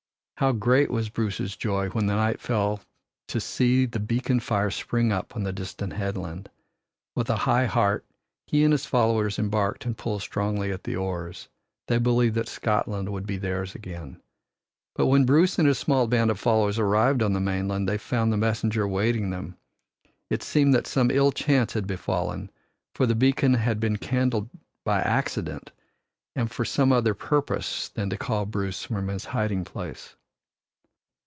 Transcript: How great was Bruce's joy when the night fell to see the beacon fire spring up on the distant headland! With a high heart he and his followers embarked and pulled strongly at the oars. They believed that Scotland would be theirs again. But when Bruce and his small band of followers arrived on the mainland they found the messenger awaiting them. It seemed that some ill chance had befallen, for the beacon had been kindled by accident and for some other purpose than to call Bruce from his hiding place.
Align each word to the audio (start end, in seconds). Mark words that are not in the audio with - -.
How 0.37 0.53
great 0.53 0.89
was 0.89 1.09
Bruce's 1.09 1.55
joy 1.55 1.89
when 1.89 2.07
the 2.07 2.15
night 2.15 2.41
fell 2.41 2.81
to 3.27 3.39
see 3.39 3.85
the 3.85 3.99
beacon 3.99 4.39
fire 4.39 4.71
spring 4.71 5.11
up 5.11 5.35
on 5.35 5.43
the 5.43 5.53
distant 5.53 5.93
headland! 5.93 6.49
With 7.15 7.29
a 7.29 7.35
high 7.45 7.67
heart 7.67 8.07
he 8.47 8.63
and 8.63 8.71
his 8.73 8.87
followers 8.87 9.37
embarked 9.37 9.85
and 9.85 9.95
pulled 9.95 10.23
strongly 10.23 10.71
at 10.71 10.83
the 10.83 10.95
oars. 10.95 11.47
They 11.87 11.99
believed 11.99 12.33
that 12.33 12.47
Scotland 12.47 13.09
would 13.09 13.27
be 13.27 13.37
theirs 13.37 13.75
again. 13.75 14.19
But 14.95 15.05
when 15.05 15.25
Bruce 15.25 15.59
and 15.59 15.67
his 15.67 15.77
small 15.77 16.07
band 16.07 16.31
of 16.31 16.39
followers 16.39 16.79
arrived 16.79 17.21
on 17.21 17.33
the 17.33 17.39
mainland 17.39 17.87
they 17.87 17.99
found 17.99 18.33
the 18.33 18.37
messenger 18.37 18.81
awaiting 18.81 19.29
them. 19.29 19.57
It 20.31 20.41
seemed 20.41 20.73
that 20.73 20.87
some 20.87 21.11
ill 21.11 21.31
chance 21.31 21.73
had 21.73 21.85
befallen, 21.85 22.49
for 22.95 23.05
the 23.05 23.13
beacon 23.13 23.53
had 23.53 23.79
been 23.79 23.97
kindled 23.97 24.49
by 24.85 25.01
accident 25.01 25.71
and 26.35 26.49
for 26.49 26.65
some 26.65 26.91
other 26.91 27.13
purpose 27.13 27.87
than 27.89 28.09
to 28.09 28.17
call 28.17 28.47
Bruce 28.47 28.85
from 28.85 29.07
his 29.07 29.25
hiding 29.25 29.63
place. 29.65 30.15